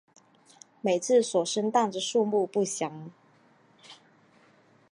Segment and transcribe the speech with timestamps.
[0.81, 3.11] 每次所生蛋的数目不详。